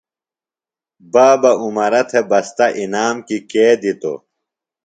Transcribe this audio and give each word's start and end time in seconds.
بابہ 1.13 1.51
عمرہ 1.65 2.01
تھےۡ 2.09 2.25
بستہ 2.29 2.65
انعام 2.81 3.17
کیۡ 3.27 3.43
کے 3.49 3.65
دِتوۡ؟ 3.81 4.17